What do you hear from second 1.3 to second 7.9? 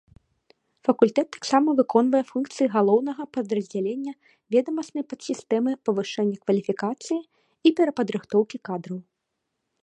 таксама выконвае функцыі галаўнога падраздзялення ведамаснай падсістэмы павышэння кваліфікацыі і